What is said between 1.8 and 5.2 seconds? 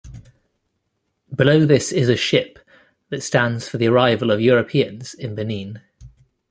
is a ship, that stands for the arrival of Europeans